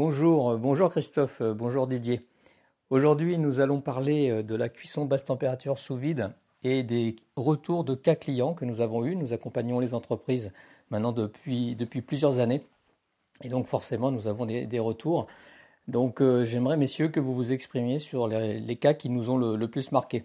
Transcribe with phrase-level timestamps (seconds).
[0.00, 2.20] Bonjour, bonjour Christophe, bonjour Didier.
[2.88, 6.30] Aujourd'hui, nous allons parler de la cuisson basse température sous vide
[6.62, 9.16] et des retours de cas clients que nous avons eus.
[9.16, 10.52] Nous accompagnons les entreprises
[10.92, 11.74] maintenant depuis,
[12.06, 12.62] plusieurs années.
[13.42, 15.26] Et donc forcément, nous avons des, retours.
[15.88, 19.66] Donc euh, j'aimerais, messieurs, que vous vous exprimiez sur les, cas qui nous ont le,
[19.66, 20.22] plus marqué.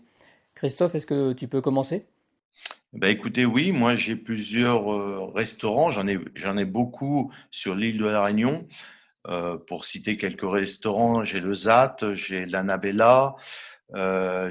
[0.54, 2.06] Christophe, est-ce que tu peux commencer?
[2.94, 6.06] Ben écoutez, oui, moi j'ai plusieurs euh, restaurants, j'en
[6.58, 8.68] ai beaucoup sur l'île de la Réunion.
[9.28, 13.36] Euh, pour citer quelques restaurants, j'ai le ZAT, j'ai l'Annabella,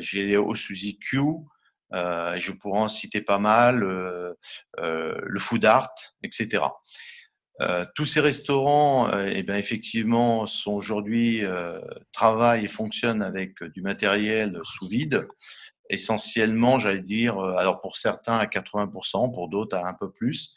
[0.00, 1.18] j'ai Osuzi Q,
[1.94, 4.32] euh, je pourrais en citer pas mal, euh,
[4.80, 6.64] euh, le Food Art, etc.
[7.94, 11.44] tous ces restaurants, eh bien, effectivement, sont aujourd'hui
[12.12, 15.28] travaillent et fonctionnent avec du matériel sous vide,
[15.88, 20.56] essentiellement, j'allais dire, alors pour certains à 80%, pour d'autres à un peu plus.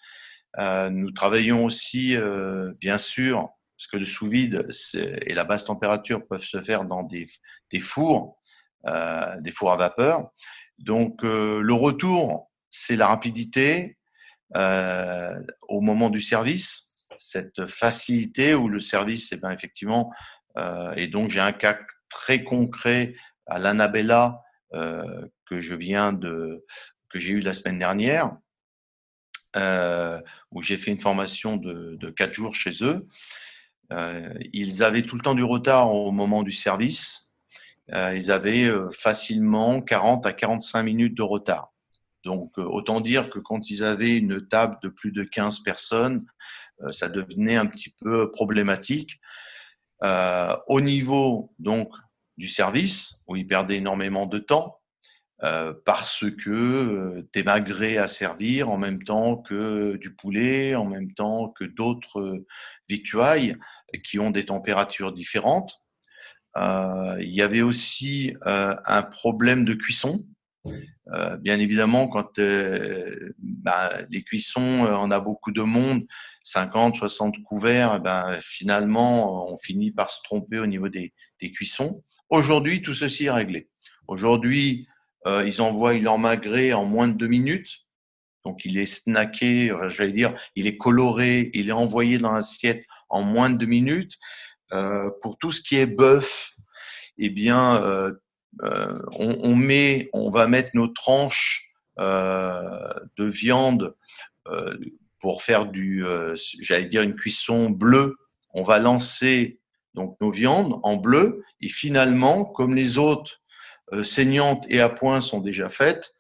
[0.58, 2.18] nous travaillons aussi,
[2.82, 7.04] bien sûr, parce que le sous vide et la basse température peuvent se faire dans
[7.04, 7.28] des,
[7.80, 8.40] fours,
[8.86, 10.32] des fours à vapeur.
[10.78, 13.98] Donc euh, le retour, c'est la rapidité
[14.56, 15.34] euh,
[15.68, 20.12] au moment du service, cette facilité où le service, eh ben, effectivement,
[20.58, 21.80] euh, et donc j'ai un cas
[22.10, 23.16] très concret
[23.48, 24.42] à l'Annabella
[25.46, 26.66] que je viens de
[27.10, 28.36] que j'ai eu la semaine dernière,
[30.52, 33.08] où j'ai fait une formation de, de quatre jours chez eux.
[33.92, 37.26] Ils avaient tout le temps du retard au moment du service
[37.94, 41.72] euh, ils avaient euh, facilement 40 à 45 minutes de retard.
[42.24, 46.26] Donc, euh, autant dire que quand ils avaient une table de plus de 15 personnes,
[46.92, 49.22] ça devenait un petit peu problématique.
[50.04, 51.90] Euh, au niveau donc
[52.38, 54.82] du service, où ils perdaient énormément de temps,
[55.44, 61.14] euh, parce que euh, des à servir en même temps que du poulet, en même
[61.14, 62.44] temps que d'autres
[62.90, 63.56] victuailles
[64.04, 65.86] qui ont des températures différentes.
[66.58, 70.26] Euh, il y avait aussi euh, un problème de cuisson.
[71.14, 72.40] Euh, bien évidemment, quand
[73.38, 76.06] bah, les cuissons, on a beaucoup de monde,
[76.44, 82.04] 50, 60 couverts, ben, finalement, on finit par se tromper au niveau des, des cuissons.
[82.30, 83.70] Aujourd'hui, tout ceci est réglé.
[84.08, 84.88] Aujourd'hui,
[85.28, 87.80] ils envoient leur magret en moins de deux minutes.
[88.44, 93.22] Donc, il est snacké, j'allais dire, il est coloré, il est envoyé dans l'assiette en
[93.22, 94.18] moins de deux minutes.
[94.74, 96.56] Euh, pour tout ce qui est bœuf,
[97.18, 98.14] eh bien, euh,
[98.64, 103.96] euh, on, met, on va mettre nos tranches de viande
[105.22, 106.04] pour faire du,
[106.62, 108.18] j'allais dire une cuisson bleue.
[108.54, 109.60] On va lancer
[109.94, 113.40] donc nos viandes en bleu et finalement, comme les autres
[114.04, 116.14] saignantes et à point sont déjà faites,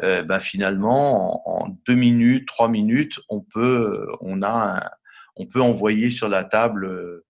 [0.00, 4.92] ben finalement en, deux minutes, trois minutes, on peut, on a,
[5.36, 7.24] on peut envoyer sur la table euh,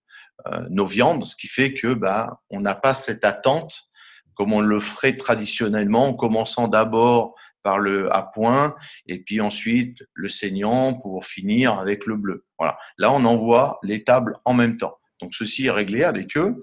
[0.71, 3.89] nos viandes, ce qui fait que bah, on n'a pas cette attente
[4.37, 10.05] comme on le ferait traditionnellement, en commençant d'abord par le à point et puis ensuite
[10.15, 12.44] le saignant pour finir avec le bleu.
[12.59, 12.78] Voilà.
[12.97, 14.99] Là, on envoie les tables en même temps.
[15.21, 16.61] Donc ceci est réglé avec eux.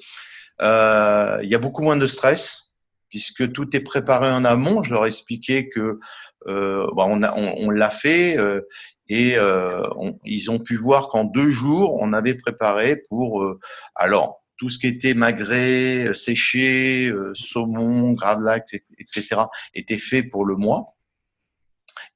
[0.61, 2.71] Euh, il y a beaucoup moins de stress
[3.09, 4.83] puisque tout est préparé en amont.
[4.83, 5.99] Je leur ai expliqué que
[6.47, 8.37] euh, bah, on, on, on l'a fait.
[8.37, 8.61] Euh,
[9.09, 9.83] et euh,
[10.25, 13.59] ils ont pu voir qu'en deux jours, on avait préparé pour euh,
[13.95, 19.43] alors tout ce qui était magret, euh, séché, saumon, gravlax, etc.
[19.73, 20.95] était fait pour le mois.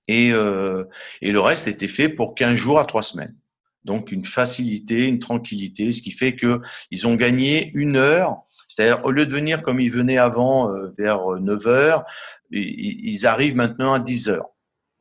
[0.10, 3.36] Et, et le reste était fait pour 15 jours à trois semaines.
[3.84, 6.62] Donc une facilité, une tranquillité, ce qui fait que
[6.92, 8.38] ils ont gagné une heure.
[8.78, 12.06] C'est-à-dire au lieu de venir comme ils venaient avant vers 9 heures,
[12.52, 14.50] ils arrivent maintenant à 10 heures.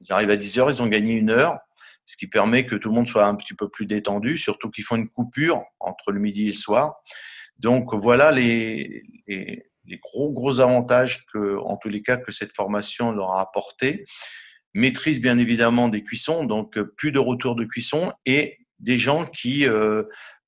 [0.01, 1.59] Ils arrivent à 10 heures, ils ont gagné une heure
[2.07, 4.85] ce qui permet que tout le monde soit un petit peu plus détendu, surtout qu'ils
[4.85, 6.95] font une coupure entre le midi et le soir.
[7.59, 9.65] Donc voilà les, les,
[10.01, 14.05] gros gros avantages que, en tous les cas, que cette formation leur a apporté.
[14.73, 19.67] Maîtrise bien évidemment des cuissons, donc plus de retour de cuisson et des gens qui
[19.67, 20.05] euh,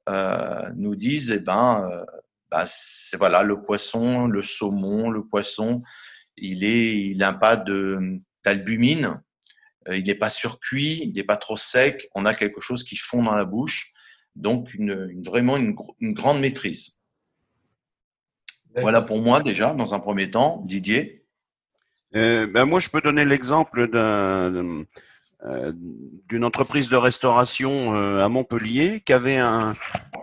[0.08, 2.04] euh, nous disent, eh ben, euh,
[2.50, 5.82] bah, c'est voilà le poisson, le saumon, le poisson,
[6.36, 9.20] il est, il n'a pas de d'albumine,
[9.88, 12.96] euh, il n'est pas surcuit, il n'est pas trop sec, on a quelque chose qui
[12.96, 13.92] fond dans la bouche,
[14.36, 15.74] donc une, vraiment une,
[16.14, 16.96] grande maîtrise.
[18.76, 20.62] Voilà pour moi déjà, dans un premier temps.
[20.64, 21.24] Didier?
[22.14, 24.84] Euh, ben Moi, je peux donner l'exemple euh,
[26.28, 29.72] d'une entreprise de restauration à Montpellier qui avait un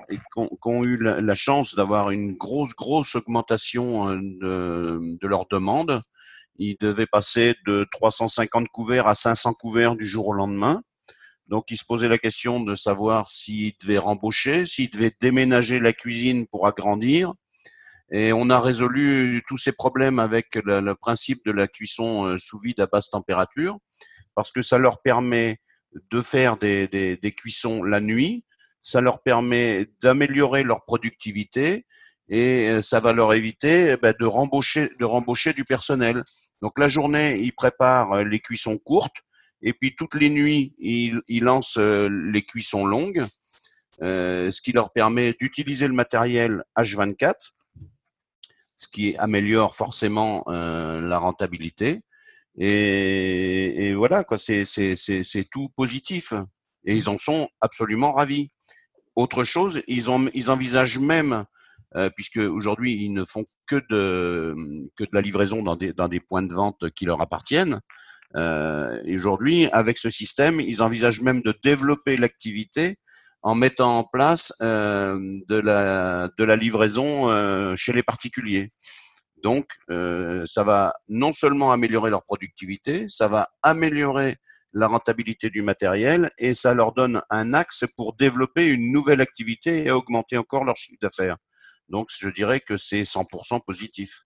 [0.10, 0.20] qui
[0.66, 6.02] ont, eu la, chance d'avoir une grosse grosse augmentation de, de leurs demandes
[6.58, 10.82] il devait passer de 350 couverts à 500 couverts du jour au lendemain.
[11.48, 15.94] Donc, il se posait la question de savoir s'il devait rembaucher, s'il devait déménager la
[15.94, 17.34] cuisine pour agrandir.
[18.12, 22.60] Et on a résolu tous ces problèmes avec le, principe de la cuisson euh, sous
[22.60, 23.80] vide à basse température,
[24.36, 25.60] parce que ça leur permet
[26.12, 28.46] de faire des, des, des cuissons la nuit,
[28.82, 31.86] ça leur permet d'améliorer leur productivité
[32.28, 36.24] et euh, ça va leur éviter eh ben, de rembaucher, de rembaucher du personnel.
[36.62, 39.18] Donc la journée, ils préparent euh, les cuissons courtes
[39.62, 43.26] et puis toutes les nuits, ils, ils lancent les cuissons longues,
[44.02, 47.34] euh, ce qui leur permet d'utiliser le matériel H24
[48.78, 52.02] ce qui améliore forcément euh, la rentabilité.
[52.58, 56.34] Et, et voilà, quoi, c'est, c'est, c'est, c'est tout positif.
[56.86, 58.52] Et ils en sont absolument ravis.
[59.16, 61.46] Autre chose, ils, ils envisagent même,
[61.96, 64.56] euh, puisque aujourd'hui ils ne font que de,
[64.96, 67.80] que de la livraison dans des, dans des points de vente qui leur appartiennent.
[68.36, 72.98] Euh, et aujourd'hui, avec ce système, ils envisagent même de développer l'activité
[73.42, 75.18] en mettant en place euh,
[75.48, 78.72] de, la, de la livraison euh, chez les particuliers.
[79.46, 84.38] Donc, euh, ça va non seulement améliorer leur productivité, ça va améliorer
[84.74, 89.86] la rentabilité du matériel et ça leur donne un axe pour développer une nouvelle activité
[89.86, 91.38] et augmenter encore leur chiffre d'affaires.
[91.90, 94.24] Donc, je dirais que c'est 100% positif.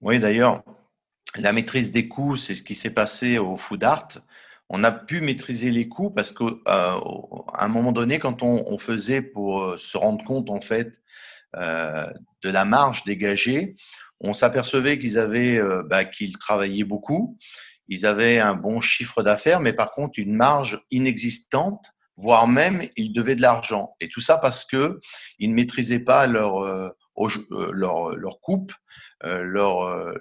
[0.00, 0.62] Oui, d'ailleurs,
[1.34, 4.10] la maîtrise des coûts, c'est ce qui s'est passé au Food Art
[4.68, 7.00] on a pu maîtriser les coûts parce qu'à euh,
[7.54, 11.00] un moment donné, quand on, faisait pour euh, se rendre compte en fait
[11.56, 13.76] de la marge dégagée,
[14.20, 17.38] on s'apercevait qu'ils avaient, bah, qu'ils travaillaient beaucoup,
[17.88, 21.84] ils avaient un bon chiffre d'affaires, mais par contre une marge inexistante,
[22.16, 23.94] voire même ils devaient de l'argent.
[24.00, 25.00] Et tout ça parce que
[25.38, 26.94] ils ne maîtrisaient pas leur
[27.72, 28.72] leur, leur coupe,
[29.22, 30.14] leur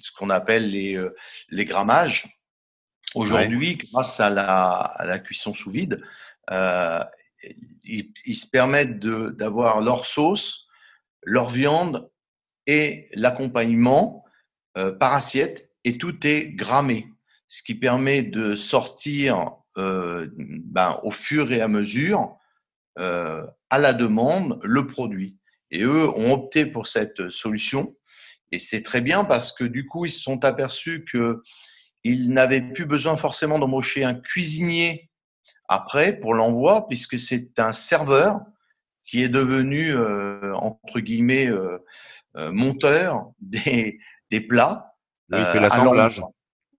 [0.00, 1.02] ce qu'on appelle les,
[1.50, 2.26] les grammages.
[3.14, 6.02] Aujourd'hui, grâce à la, cuisson sous vide,
[6.50, 7.04] euh,
[7.84, 10.66] ils, se permettent d'avoir leur sauce,
[11.22, 12.10] leur viande
[12.66, 14.24] et l'accompagnement
[14.76, 17.08] euh, par assiette et tout est grammé,
[17.48, 22.36] ce qui permet de sortir euh, ben, au fur et à mesure
[22.96, 25.36] à la demande le produit.
[25.72, 27.96] Et eux ont opté pour cette solution
[28.54, 31.42] et c'est très bien parce que du coup ils se sont aperçus que
[32.04, 35.10] il n'avait plus besoin forcément d'embaucher un cuisinier
[35.68, 38.40] après pour l'envoi, puisque c'est un serveur
[39.04, 41.78] qui est devenu, euh, entre guillemets, euh,
[42.36, 43.98] euh, monteur des,
[44.30, 44.94] des plats.
[45.32, 46.22] il fait l'assemblage.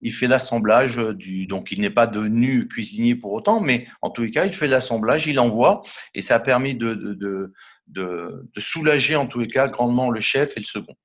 [0.02, 1.48] Il fait l'assemblage du.
[1.48, 4.68] Donc, il n'est pas devenu cuisinier pour autant, mais en tous les cas, il fait
[4.68, 5.81] l'assemblage, il envoie,
[6.14, 7.54] et ça a permis de, de, de,
[7.88, 10.96] de, soulager en tous les cas grandement le chef et le second.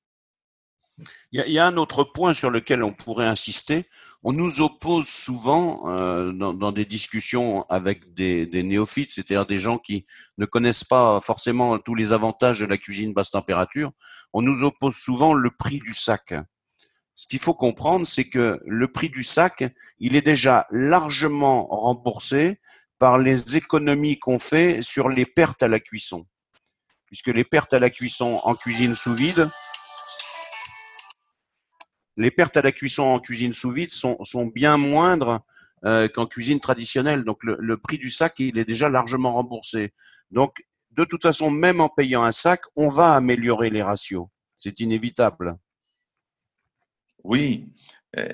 [1.32, 3.84] Il y, a, un autre point sur lequel on pourrait insister.
[4.22, 10.04] On nous oppose souvent euh, dans, des discussions avec des, néophytes, c'est-à-dire des gens qui
[10.38, 13.92] ne connaissent pas forcément tous les avantages de la cuisine basse température.
[14.32, 16.34] On nous oppose souvent le prix du sac.
[17.14, 19.64] Ce qu'il faut comprendre, c'est que le prix du sac,
[19.98, 22.60] il est déjà largement remboursé
[22.98, 26.26] par les économies qu'on fait sur les pertes à la cuisson.
[27.06, 29.48] Puisque les pertes à la cuisson en cuisine sous vide,
[32.16, 35.40] les pertes à la cuisson en cuisine sous vide sont, bien moindres
[35.84, 37.24] euh, qu'en cuisine traditionnelle.
[37.24, 39.92] Donc le, prix du sac, il est déjà largement remboursé.
[40.30, 44.26] Donc de toute façon, même en payant un sac, on va améliorer les ratios.
[44.56, 45.56] C'est inévitable.
[47.24, 47.66] Oui.
[48.16, 48.26] Euh,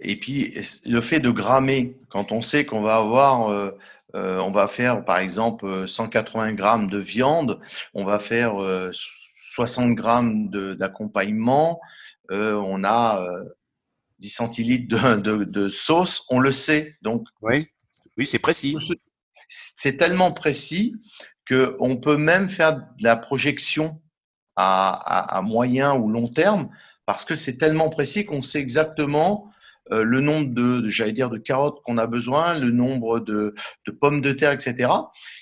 [0.00, 0.54] et puis
[0.86, 3.70] le fait de grammer, quand on sait qu'on va avoir euh,
[4.14, 7.60] on va faire par exemple 180 grammes de viande,
[7.94, 8.54] on va faire
[9.54, 11.80] 60 grammes d'accompagnement,
[12.30, 13.26] on a
[14.18, 16.96] 10 euh, centilitres de, sauce, on le sait.
[17.02, 17.66] Donc, oui,
[18.16, 18.76] oui c'est précis.
[19.48, 20.96] C'est tellement précis
[21.48, 24.00] qu'on peut même faire de la projection
[24.56, 26.70] à, moyen ou long terme
[27.06, 29.50] parce que c'est tellement précis qu'on sait exactement
[29.90, 33.54] euh, le nombre de, j'allais dire, de carottes qu'on a besoin, le nombre de,
[34.00, 34.90] pommes de terre, etc.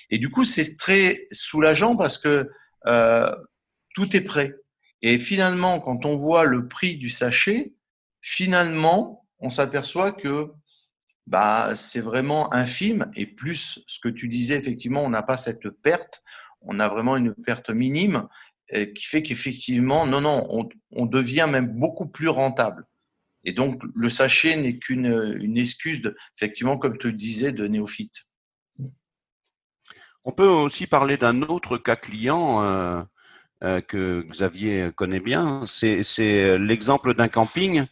[0.09, 2.49] Et du coup, c'est très soulageant parce que
[3.95, 4.55] tout est prêt.
[5.03, 7.73] Et finalement, quand on voit le prix du sachet,
[8.21, 10.47] finalement, on s'aperçoit que
[11.27, 13.11] bah, c'est vraiment infime.
[13.15, 16.23] Et plus ce que tu disais, effectivement, on n'a pas cette perte,
[16.61, 18.27] on a vraiment une perte minime
[18.95, 22.87] qui fait qu'effectivement, non, non, on, devient même beaucoup plus rentable.
[23.43, 26.01] Et donc, le sachet n'est qu'une une excuse,
[26.37, 28.23] effectivement, comme tu le disais, de néophyte.
[30.23, 32.63] On peut aussi parler d'un autre cas client.
[32.63, 33.03] Euh,
[33.87, 35.61] que Xavier connaît bien.
[35.65, 37.85] C'est l'exemple d'un camping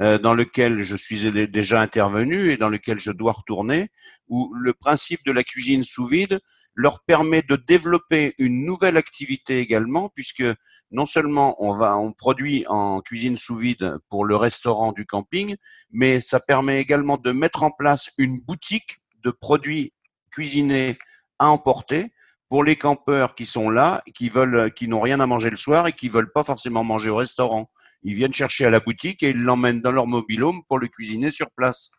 [0.00, 3.90] euh, dans lequel je suis déjà intervenu et dans lequel je dois retourner,
[4.26, 6.40] où le principe de la cuisine sous vide
[6.74, 10.42] leur permet de développer une nouvelle activité également, puisque
[10.90, 15.54] non seulement on va, on produit en cuisine sous vide pour le restaurant du camping,
[15.92, 19.92] mais ça permet également de mettre en place une boutique de produits
[20.32, 20.98] cuisinés
[21.38, 22.10] à emporter
[22.54, 25.88] pour les campeurs qui sont là, qui veulent, qui n'ont rien à manger le soir
[25.88, 27.68] et qui veulent pas forcément manger au restaurant.
[28.04, 31.32] Ils viennent chercher à la boutique et ils l'emmènent dans leur mobilhome pour le cuisiner
[31.32, 31.90] sur place.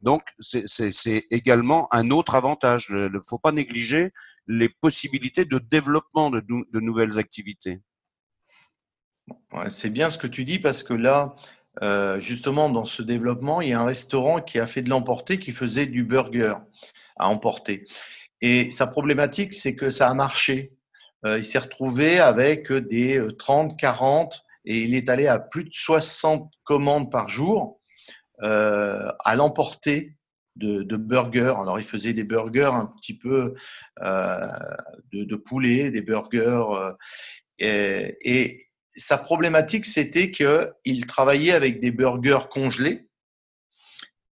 [0.00, 2.88] Donc, c'est également un autre avantage.
[2.90, 4.10] Il ne faut pas négliger
[4.48, 7.78] les possibilités de développement de, de nouvelles activités.
[9.68, 11.36] c'est bien ce que tu dis parce que là,
[11.82, 15.38] euh, justement, dans ce développement, il y a un restaurant qui a fait de l'emporter,
[15.38, 16.56] qui faisait du burger
[17.16, 17.86] à emporter.
[18.40, 20.72] Et sa problématique, c'est que ça a marché.
[21.24, 25.64] Euh, il s'est retrouvé avec des 30, euh, 40 et il est allé à plus
[25.64, 27.80] de 60 commandes par jour
[28.42, 30.16] euh, à l'emporter
[30.56, 31.54] de, burgers.
[31.60, 33.54] Alors, il faisait des burgers un petit peu
[34.00, 36.64] de, poulet, des burgers.
[37.58, 38.60] Et, et,
[38.96, 43.08] sa problématique, c'était qu'il travaillait avec des burgers congelés.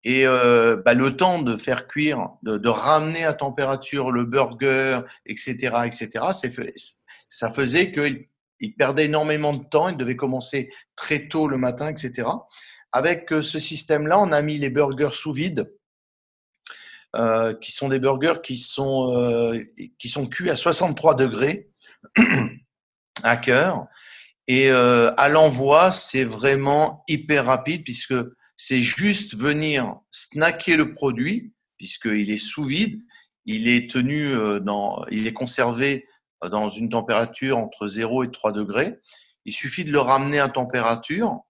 [0.03, 5.01] Et euh, bah, le temps de faire cuire, de, de, ramener à température le burger,
[5.25, 5.55] etc.,
[5.85, 6.25] etc.,
[7.29, 8.27] ça faisait qu'il
[8.59, 12.27] il perdait énormément de temps, il devait commencer très tôt le matin, etc.
[12.91, 15.73] Avec euh, ce système-là, on a mis les burgers sous vide,
[17.15, 19.63] euh, qui sont des burgers qui sont, euh,
[19.99, 21.69] qui sont cuits à 63 degrés
[23.23, 23.85] à cœur.
[24.47, 28.15] Et euh, à l'envoi, c'est vraiment hyper rapide puisque
[28.55, 33.01] c'est juste venir snacker le produit, puisqu'il est sous vide,
[33.45, 36.07] il est tenu euh, dans, il est conservé
[36.51, 38.99] dans une température entre 0 et 3 degrés.
[39.45, 41.41] Il suffit de le ramener à température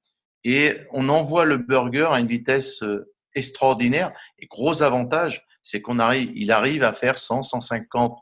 [0.44, 4.12] et on envoie le burger à une vitesse euh, extraordinaire.
[4.40, 8.18] Et gros avantage, c'est qu'on arrive, il arrive à faire 100, 150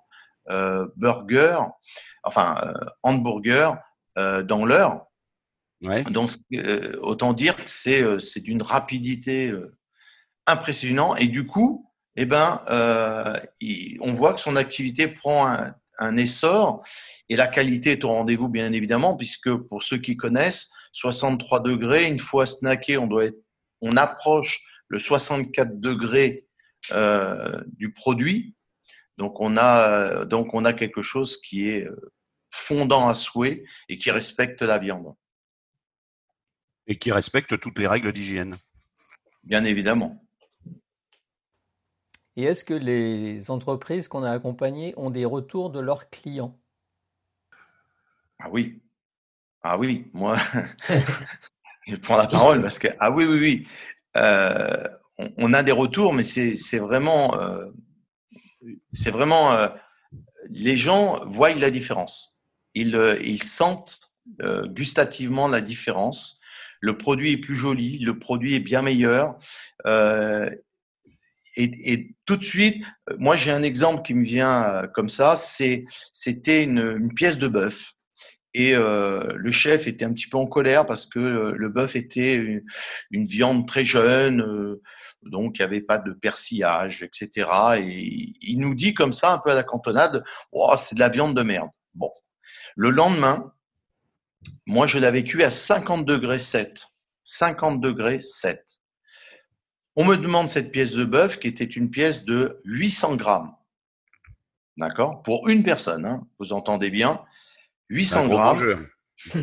[0.49, 1.59] euh, burgers,
[2.23, 2.73] enfin euh,
[3.03, 3.73] hamburgers
[4.17, 5.05] euh, dans l'heure.
[6.09, 9.53] Donc euh, autant dire que c'est euh, d'une rapidité
[10.45, 11.19] impressionnante.
[11.19, 12.61] Et du coup, eh ben,
[13.59, 15.47] il, on voit que son activité prend
[15.99, 16.83] un, essor
[17.29, 22.05] et la qualité est au rendez-vous, bien évidemment, puisque pour ceux qui connaissent, 63 degrés,
[22.05, 23.29] une fois snacké, on doit
[23.81, 26.45] on approche le 64 degrés
[26.91, 28.55] euh, du produit.
[29.17, 32.11] Donc on a donc on a quelque chose qui est euh,
[32.49, 35.13] fondant à souhait et qui respecte la viande.
[36.91, 38.57] Et qui respecte toutes les règles d'hygiène.
[39.45, 40.21] Bien évidemment.
[42.35, 46.59] Et est-ce que les entreprises qu'on a accompagnées ont des retours de leurs clients?
[48.39, 48.81] Ah oui.
[49.63, 50.37] Ah oui, moi,
[51.87, 53.67] je prends la parole parce que, ah oui, oui, oui.
[54.17, 54.85] Euh,
[55.17, 57.71] on, on, a des retours, mais c'est vraiment, euh,
[58.91, 59.69] c'est vraiment, euh,
[60.49, 62.37] les gens voient la différence.
[62.73, 64.01] Ils, euh, ils sentent
[64.41, 66.40] euh, gustativement la différence.
[66.81, 69.37] Le produit est plus joli, le produit est bien meilleur.
[69.85, 70.49] Euh,
[71.55, 72.83] et, tout de suite,
[73.17, 77.93] moi j'ai un exemple qui me vient euh, comme ça, c'était une, pièce de bœuf.
[78.53, 82.35] Et euh, le chef était un petit peu en colère parce que le bœuf était
[83.11, 84.77] une, viande très jeune,
[85.21, 87.47] donc il n'y avait pas de persillage, etc.
[87.77, 91.09] Et il nous dit comme ça, un peu à la cantonade, oh, c'est de la
[91.09, 91.69] viande de merde.
[91.93, 92.11] Bon.
[92.75, 93.53] Le lendemain,
[94.65, 96.87] moi je l'avais cuit à 50 degrés 7.
[97.23, 98.63] 50 degrés 7.
[99.95, 103.53] On me demande cette pièce de bœuf qui était une pièce de 800 grammes.
[104.77, 105.21] D'accord?
[105.23, 107.21] Pour une personne, hein, vous entendez bien.
[107.89, 108.57] 800 un grammes.
[108.57, 108.79] Mangeur.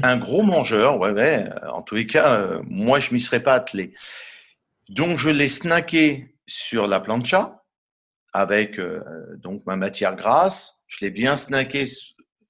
[0.02, 1.48] Un gros mangeur, ouais, ouais.
[1.70, 3.94] En tous les cas, euh, moi, je m'y serais pas attelé.
[4.88, 7.62] Donc, je l'ai snacké sur la plancha
[8.32, 9.00] avec euh,
[9.36, 10.84] donc ma matière grasse.
[10.88, 11.86] Je l'ai bien snacké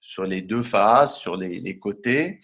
[0.09, 2.41] sur les deux faces, sur les, côtés.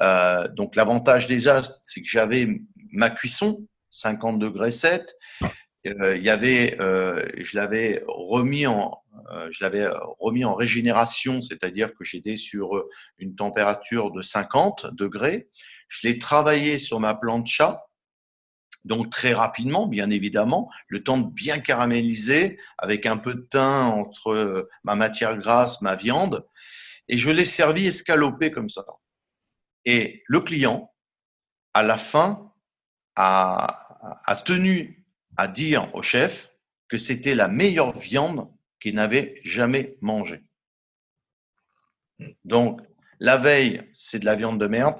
[0.00, 2.60] Euh, donc, l'avantage déjà, c'est que j'avais
[2.92, 5.04] ma cuisson 50 degrés 7.
[5.86, 9.02] Euh, il y avait, euh, je l'avais remis en,
[9.50, 9.88] je l'avais
[10.20, 12.84] remis en régénération, c'est-à-dire que j'étais sur
[13.18, 15.48] une température de 50 degrés.
[15.88, 17.86] Je l'ai travaillé sur ma plancha,
[18.84, 23.88] donc très rapidement, bien évidemment, le temps de bien caraméliser avec un peu de thym
[23.88, 26.46] entre ma matière grasse, ma viande,
[27.08, 28.84] et je l'ai servi escalopé comme ça.
[29.84, 30.92] Et le client,
[31.74, 32.52] à la fin,
[33.16, 35.04] a, tenu
[35.36, 36.50] à dire au chef
[36.88, 38.48] que c'était la meilleure viande
[38.80, 40.44] qu'il n'avait jamais mangée.
[42.44, 42.80] Donc,
[43.20, 44.96] la veille, c'est de la viande de merde.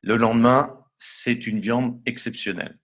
[0.00, 2.78] Le lendemain, c'est une viande exceptionnelle.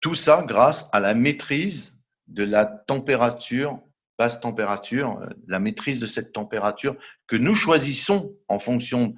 [0.00, 3.82] Tout ça grâce à la maîtrise de la température,
[4.20, 6.94] basse température, la maîtrise de cette température
[7.26, 9.14] que nous choisissons en fonction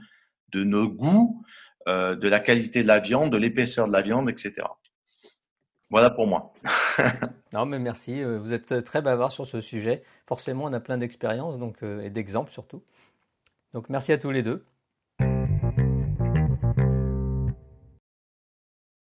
[0.52, 1.42] de nos goûts,
[1.88, 4.54] de la qualité de la viande, de l'épaisseur de la viande, etc.
[5.90, 6.52] Voilà pour moi.
[7.52, 8.22] non, mais merci.
[8.22, 10.04] Vous êtes très bavard sur ce sujet.
[10.24, 12.84] Forcément, on a plein d'expériences et d'exemples surtout.
[13.72, 14.64] Donc merci à tous les deux.